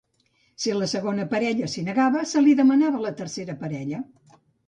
[0.61, 4.01] Si la segona parella s'hi negava, se l'hi demanava a la tercera parella.